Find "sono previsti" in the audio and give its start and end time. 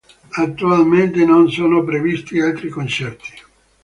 1.51-2.39